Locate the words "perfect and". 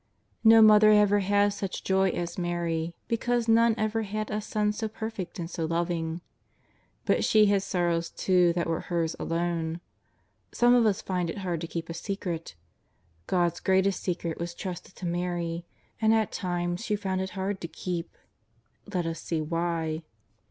4.87-5.47